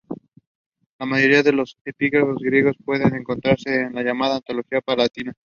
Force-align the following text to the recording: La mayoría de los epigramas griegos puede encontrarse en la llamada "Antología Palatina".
La 0.97 1.05
mayoría 1.05 1.43
de 1.43 1.51
los 1.51 1.77
epigramas 1.85 2.37
griegos 2.39 2.75
puede 2.83 3.03
encontrarse 3.15 3.81
en 3.81 3.93
la 3.93 4.01
llamada 4.01 4.37
"Antología 4.37 4.81
Palatina". 4.81 5.33